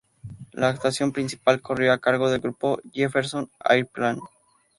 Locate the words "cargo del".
1.99-2.41